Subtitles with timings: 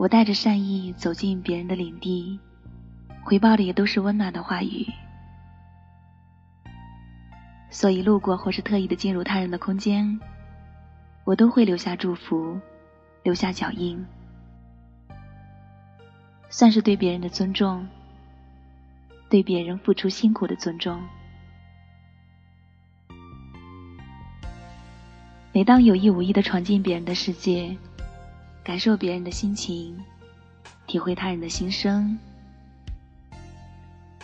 [0.00, 2.40] 我带着善意走进别人的领地，
[3.22, 4.86] 回报的也都是温暖的话语。
[7.68, 10.18] 所以路过或是特意的进入他人的空间，
[11.24, 12.58] 我都会留下祝福，
[13.24, 14.02] 留下脚印，
[16.48, 17.86] 算是对别人的尊重，
[19.28, 20.98] 对别人付出辛苦的尊重。
[25.52, 27.76] 每当有意无意的闯进别人的世界。
[28.70, 29.98] 感受别人的心情，
[30.86, 32.16] 体会他人的心声，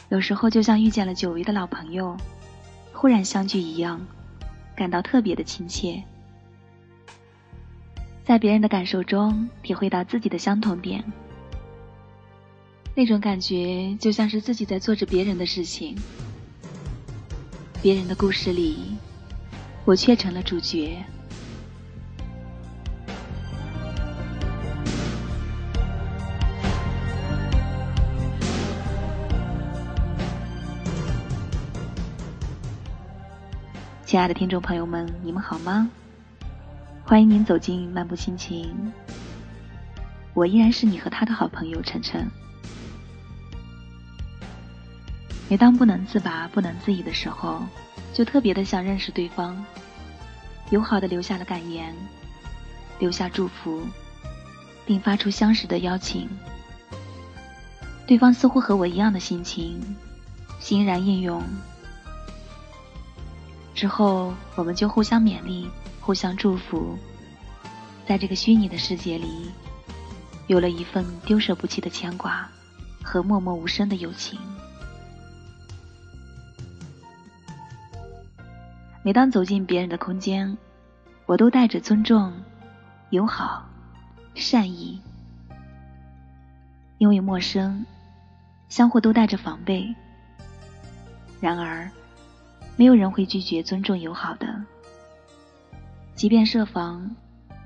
[0.09, 2.17] 有时候就像遇见了久违的老朋友，
[2.93, 4.01] 忽然相聚一样，
[4.77, 6.01] 感到特别的亲切。
[8.25, 11.03] 在别人的感受中体会到自己的相同点，
[12.95, 15.97] 那种感觉就像是自己在做着别人的事情，
[17.83, 18.97] 别人的故事里，
[19.85, 21.05] 我却成了主角。
[34.07, 35.91] 亲爱的听众朋友们，你们好吗？
[37.05, 38.93] 欢迎您走进漫步心情。
[40.33, 42.25] 我依然是你和他的好朋友晨晨。
[45.49, 47.61] 每当不能自拔、不能自已的时候，
[48.15, 49.61] 就特别的想认识对方，
[50.71, 51.93] 友好的留下了感言，
[53.01, 53.83] 留下祝福，
[54.87, 56.29] 并发出相识的邀请。
[58.07, 59.81] 对方似乎和我一样的心情，
[60.61, 61.43] 欣然应用。
[63.77, 65.69] 之后，我们就互相勉励，
[66.01, 66.97] 互相祝福，
[68.07, 69.51] 在这个虚拟的世界里，
[70.47, 72.49] 有了一份丢舍不弃的牵挂
[73.03, 74.41] 和默默无声的友情。
[79.03, 80.57] 每当走进别人的空间，
[81.27, 82.33] 我都带着尊重、
[83.11, 83.63] 友好、
[84.35, 84.99] 善意，
[86.97, 87.85] 因为陌生，
[88.71, 89.95] 相互都带着防备。
[91.43, 91.87] 然而。
[92.77, 94.63] 没有人会拒绝尊重友好的，
[96.15, 97.11] 即便设防，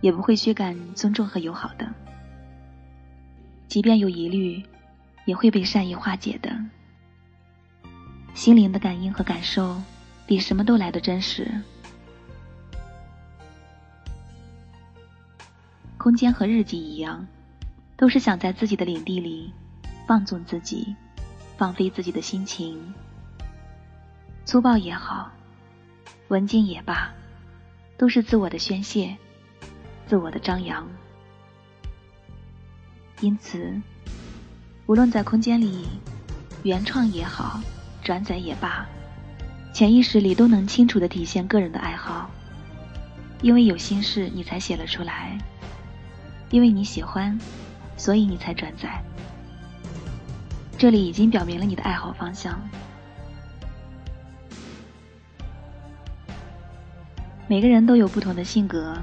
[0.01, 1.85] 也不会驱赶尊重和友好的；
[3.67, 4.63] 即便有疑虑，
[5.25, 6.57] 也会被善意化解的。
[8.35, 9.83] 心灵的感应和感受，
[10.27, 11.51] 比什么都来得真实。
[15.99, 17.27] 空间和日记一样，
[17.97, 19.53] 都是想在自己的领地里
[20.07, 20.95] 放纵自己，
[21.59, 22.81] 放飞自己的心情。
[24.51, 25.31] 粗暴也好，
[26.27, 27.09] 文静也罢，
[27.97, 29.17] 都是自我的宣泄，
[30.09, 30.85] 自我的张扬。
[33.21, 33.81] 因此，
[34.87, 35.87] 无论在空间里
[36.65, 37.61] 原创也好，
[38.03, 38.85] 转载也罢，
[39.73, 42.29] 潜意识里都能清楚的体现个人的爱好。
[43.43, 45.39] 因为有心事，你才写了出来；
[46.51, 47.39] 因为你喜欢，
[47.97, 49.01] 所以你才转载。
[50.77, 52.61] 这里已经表明了你的爱好方向。
[57.51, 58.97] 每个人都有不同的性格，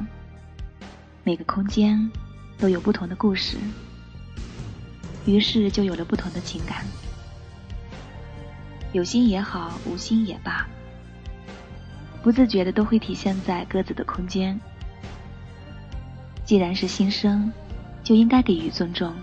[1.25, 2.09] 每个空间
[2.58, 3.58] 都有不同的故事，
[5.25, 6.86] 于是就有了不同的情感。
[8.94, 10.66] 有心也好，无心也罢，
[12.24, 14.57] 不自觉的都会体现在各自的空间。
[16.46, 17.52] 既然是新生，
[18.02, 19.13] 就应该给予尊重。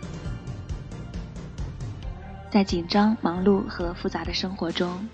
[2.51, 5.09] 在紧张、忙碌和复杂的生活中，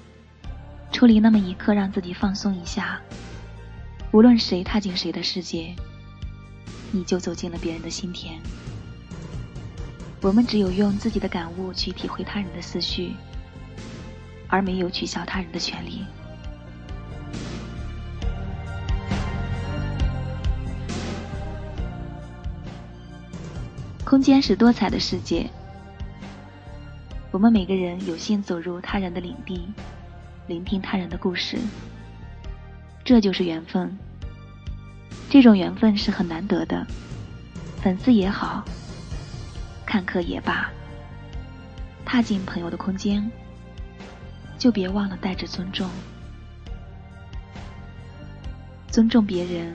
[0.90, 3.00] 抽离那么一刻，让自己放松一下。
[4.12, 5.72] 无论谁踏进谁的世界，
[6.90, 8.40] 你就走进了别人的心田。
[10.20, 13.14] 我们只有用自己的感悟去体会他人的思绪，
[14.48, 16.04] 而没有取笑他人的权利。
[24.04, 25.48] 空间是多彩的世界，
[27.30, 29.68] 我们每个人有幸走入他人的领地，
[30.48, 31.56] 聆听他人的故事。
[33.04, 33.98] 这就是缘分，
[35.28, 36.86] 这种缘分是很难得的。
[37.82, 38.64] 粉丝也好，
[39.86, 40.70] 看客也罢，
[42.04, 43.30] 踏进朋友的空间，
[44.58, 45.88] 就别忘了带着尊重。
[48.88, 49.74] 尊重别人，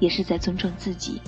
[0.00, 1.20] 也是在尊重自己。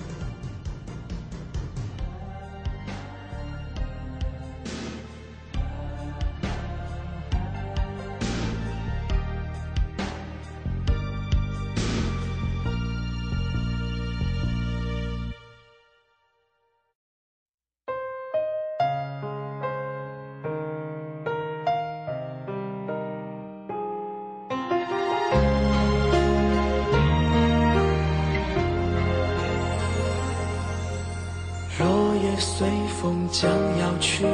[32.41, 32.67] 随
[32.99, 34.25] 风将要去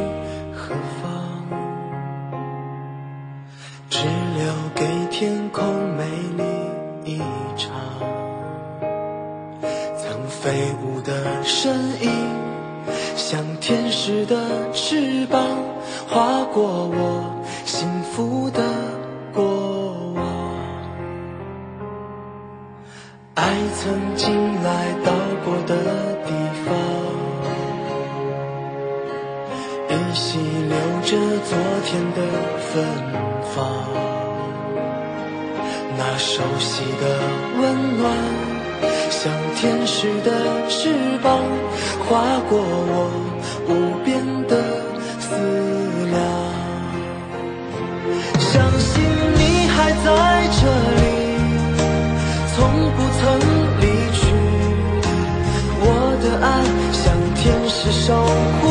[0.54, 1.12] 何方？
[3.90, 6.06] 只留给天空美
[6.38, 6.44] 丽
[7.04, 7.22] 一
[7.58, 7.70] 场。
[9.98, 12.10] 曾飞舞的身影，
[13.18, 15.42] 像天使的翅膀，
[16.08, 18.64] 划过我幸福的
[19.34, 19.44] 过
[20.16, 20.24] 往。
[23.36, 25.12] 爱曾经来到
[25.44, 25.76] 过的
[26.26, 26.32] 地
[31.08, 32.20] 着昨天的
[32.60, 32.84] 芬
[33.56, 33.56] 芳。
[35.98, 37.04] 那熟悉的
[37.62, 38.12] 温暖，
[39.10, 40.30] 像天使的
[40.68, 40.90] 翅
[41.24, 41.40] 膀，
[42.06, 43.10] 划过我
[43.70, 43.72] 无
[44.04, 44.20] 边
[44.50, 44.52] 的
[45.22, 45.30] 思
[46.12, 46.20] 量。
[48.38, 49.02] 相信
[49.38, 50.06] 你还在
[50.60, 50.62] 这
[51.00, 51.02] 里，
[52.54, 52.56] 从
[52.92, 53.24] 不曾
[53.80, 54.20] 离去。
[55.80, 55.86] 我
[56.22, 56.46] 的爱
[56.92, 57.02] 像
[57.34, 57.40] 天
[57.70, 58.08] 使守
[58.60, 58.66] 护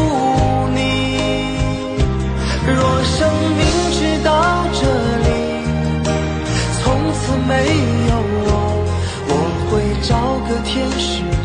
[10.76, 11.35] 找个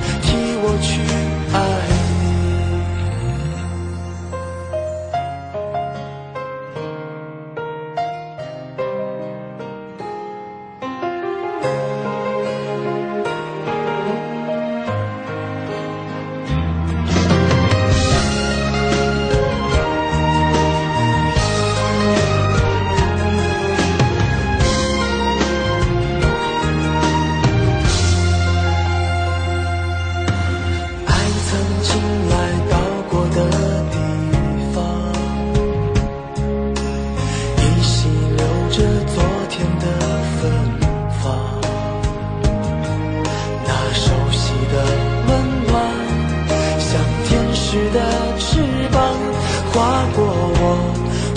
[49.73, 50.63] 划过我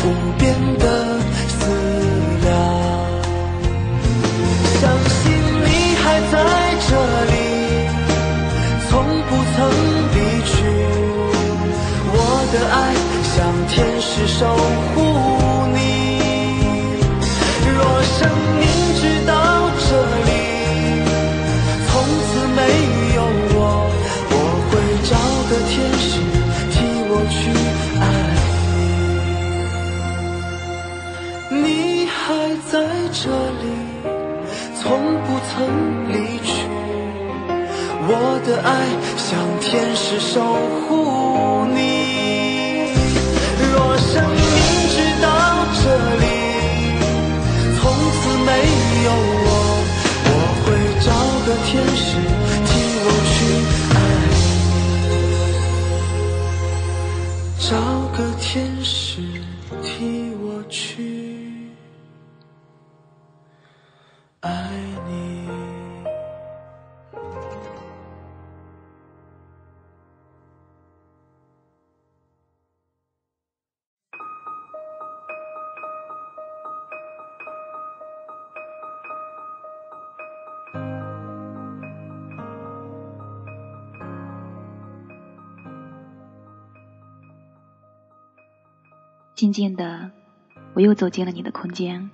[0.04, 0.06] 无
[0.38, 0.42] 边
[0.78, 0.84] 的
[1.48, 1.60] 思
[2.42, 2.46] 量。
[4.80, 5.22] 相信
[5.64, 5.66] 你
[6.02, 6.34] 还在
[6.88, 6.88] 这
[7.30, 7.32] 里。
[8.88, 8.92] 从
[9.28, 9.58] 不曾
[10.14, 10.54] 离去，
[12.12, 12.16] 我
[12.52, 12.76] 的爱
[13.34, 13.36] 像
[13.68, 14.40] 天使守
[14.94, 14.96] 护
[31.50, 31.94] 你。
[32.26, 32.32] 还
[32.72, 32.80] 在
[33.12, 33.64] 这里，
[34.80, 34.82] 从
[35.24, 35.52] 不曾
[36.10, 36.50] 离去。
[38.06, 38.10] 我
[38.46, 38.68] 的爱
[39.18, 39.28] 像
[39.60, 40.32] 天使守
[40.88, 41.76] 护你。
[43.70, 44.40] 若生命
[44.88, 45.26] 直到
[45.82, 45.84] 这
[46.22, 46.24] 里，
[47.76, 48.48] 从此没
[49.04, 49.08] 有
[49.44, 49.46] 我，
[50.24, 50.28] 我
[50.64, 50.66] 会
[51.04, 51.06] 找
[51.44, 52.08] 个天使
[52.64, 52.68] 替
[53.04, 53.36] 我去
[53.92, 53.96] 爱
[54.32, 54.32] 你，
[57.68, 57.68] 找
[64.44, 64.70] 爱
[65.08, 65.24] 你。
[89.34, 90.10] 静静的，
[90.74, 92.10] 我又走进了你的空间。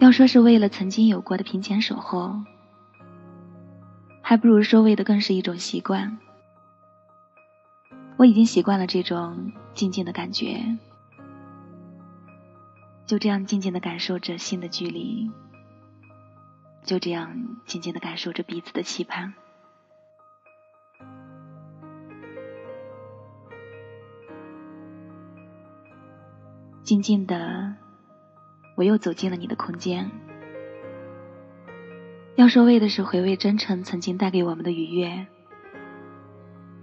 [0.00, 2.42] 要说是为了曾经有过的平前守候，
[4.20, 6.18] 还不如说为的更是一种习惯。
[8.16, 10.76] 我已经习惯了这种静静的感觉，
[13.06, 15.30] 就这样静静的感受着心的距离，
[16.84, 19.34] 就这样静静的感受着彼此的期盼。
[26.82, 27.74] 静静的，
[28.74, 30.10] 我又走进了你的空间。
[32.36, 35.26] 要说为的是回味真诚曾经带给我们的愉悦，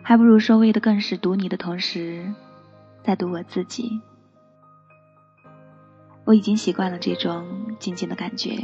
[0.02, 2.34] 还不如说为的更是读你的同时，
[3.04, 4.02] 在读我自己。
[6.24, 8.56] 我已经习惯了这种静静的感觉，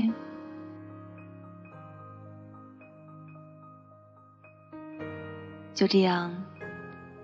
[5.74, 6.44] 就这样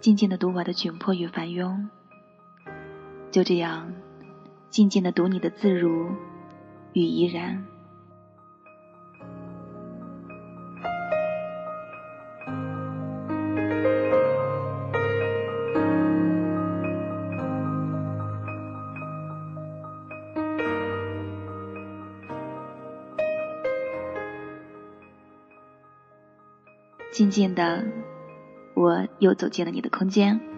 [0.02, 1.88] 静静的读我的窘迫与繁庸。
[3.32, 3.94] 就这样，
[4.74, 6.10] 静静的读你的自如
[6.94, 7.64] 与怡然。
[27.12, 27.86] 静静的，
[28.74, 30.53] 我又走进了你的空间。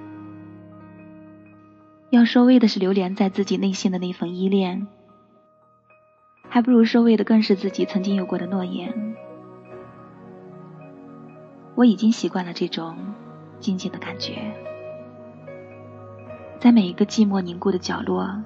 [2.11, 4.87] 要收尾的是流连在自己内心的那份依恋，
[6.47, 9.15] 还不如收尾的更是自己曾经有过的诺言。
[11.73, 12.95] 我已经习惯了这种
[13.59, 14.53] 静静的感觉，
[16.59, 18.41] 在每一个寂寞凝固的角落，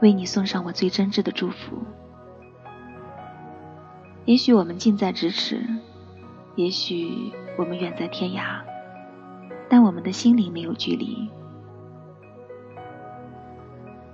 [0.00, 1.82] 为你送上我最真挚的祝福。
[4.24, 5.66] 也许我们近在咫尺，
[6.54, 8.60] 也许我们远在天涯，
[9.68, 11.28] 但我们的心里没有距离。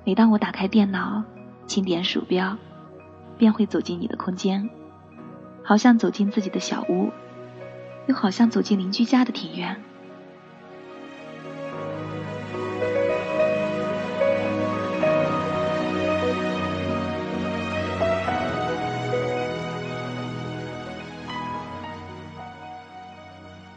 [0.07, 1.25] 每当我打开电脑，
[1.67, 2.57] 轻点鼠标，
[3.37, 4.71] 便会走进你的空间，
[5.65, 7.11] 好像走进自己的小屋，
[8.07, 9.83] 又好像走进邻居家的庭院。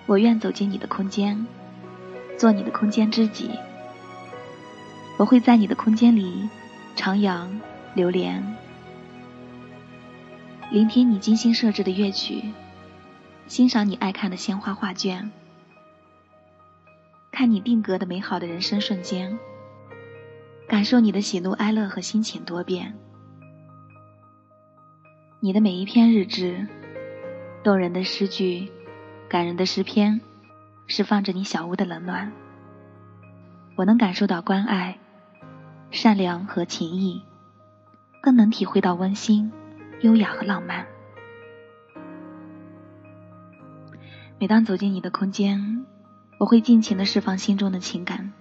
[0.06, 1.48] 我愿走进你的空间，
[2.38, 3.50] 做你的空间知己。
[5.20, 6.48] 我会在你的空间里
[6.96, 7.46] 徜徉
[7.94, 8.42] 流连，
[10.72, 12.42] 聆听你精心设置的乐曲，
[13.46, 15.30] 欣赏你爱看的鲜花画卷，
[17.32, 19.38] 看你定格的美好的人生瞬间，
[20.70, 22.96] 感受你的喜怒哀乐和心情多变。
[25.42, 26.66] 你的每一篇日志，
[27.62, 28.72] 动人的诗句，
[29.28, 30.22] 感人的诗篇，
[30.88, 32.32] 释放着你小屋的冷暖。
[33.76, 34.98] 我能感受到关爱。
[35.92, 37.24] 善良和情谊，
[38.22, 39.52] 更能体会到温馨、
[40.02, 40.86] 优雅和浪漫。
[44.38, 45.86] 每当走进你的空间，
[46.38, 48.32] 我会尽情的释放心中的情感，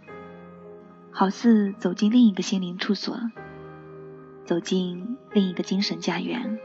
[1.10, 3.18] 好似走进另一个心灵处所，
[4.44, 6.58] 走进另一个精神家园。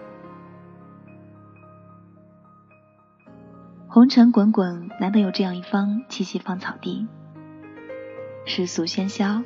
[3.87, 7.07] 红尘滚滚，难得有这样一方栖息芳草地。
[8.45, 9.43] 世俗喧嚣。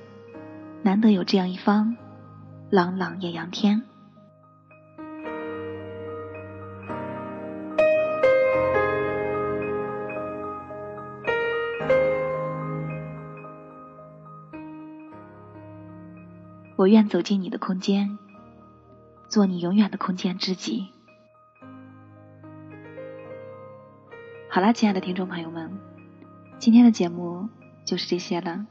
[0.83, 1.97] 难得有这样一方
[2.69, 3.83] 朗朗艳阳天，
[16.77, 18.17] 我愿走进你的空间，
[19.27, 20.87] 做你永远的空间知己。
[24.49, 25.77] 好啦，亲爱的听众朋友们，
[26.59, 27.49] 今天的节目
[27.83, 28.65] 就是这些了。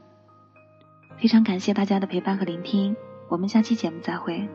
[1.17, 2.95] 非常感谢大家的陪伴和聆听，
[3.27, 4.47] 我们下期节目再会。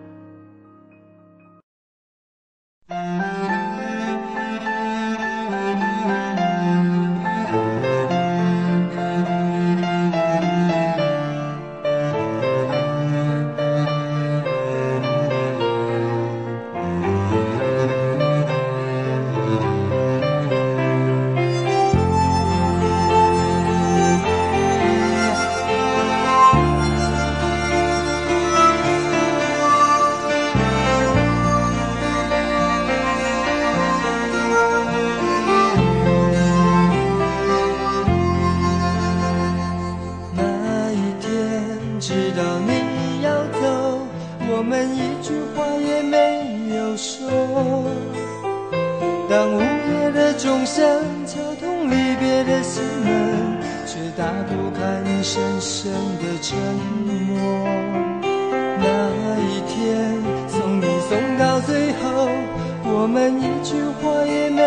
[63.03, 64.63] 我们一句话也没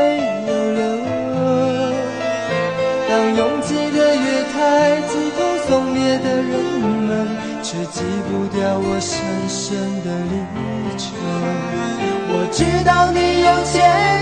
[0.45, 0.83] 有留。
[3.07, 6.51] 当拥挤的月台，急痛送别的人
[7.07, 7.31] 们，
[7.63, 9.15] 却挤不掉我深
[9.47, 10.35] 深的离
[10.97, 11.15] 愁。
[12.27, 13.79] 我知道你有千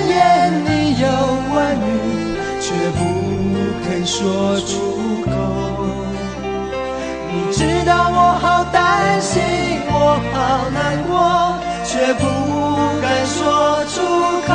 [0.08, 1.10] 言，你有
[1.56, 3.02] 万语，却不
[3.84, 5.34] 肯说出口。
[7.34, 9.42] 你知道我好担心，
[9.90, 12.22] 我好难过，却不
[13.26, 14.02] 说出
[14.48, 14.54] 口。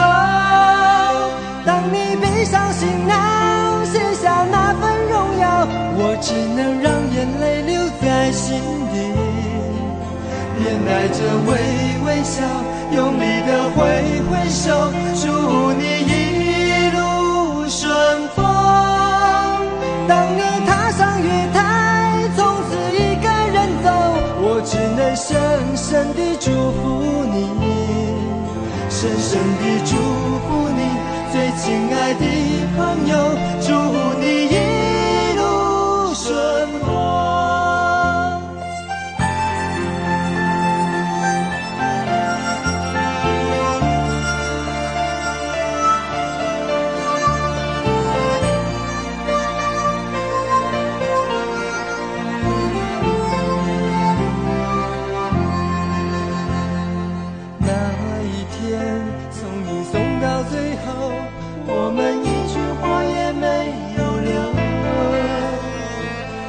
[1.64, 8.60] 当你背上行囊，卸下那份荣耀，我只能让眼泪留在心
[8.92, 8.96] 底，
[10.58, 11.50] 面带着微
[12.06, 12.42] 微笑。
[12.90, 13.78] 用力的挥
[14.30, 15.28] 挥手，祝
[15.72, 15.97] 你
[29.30, 30.80] 真的祝福你，
[31.30, 32.24] 最亲爱的
[32.74, 33.27] 朋友，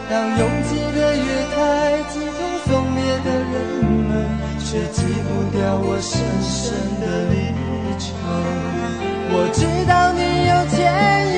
[0.10, 1.24] 当拥挤的月
[1.56, 4.25] 台挤痛送别的人们
[4.58, 7.36] 却挤不掉我深深的离
[8.00, 8.10] 愁。
[9.32, 11.28] 我知道你有千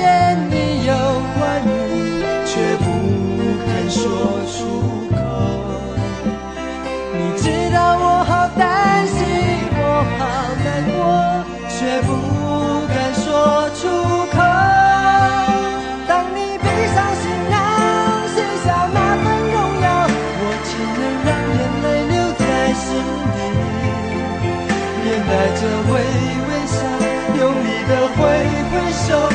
[28.91, 29.30] so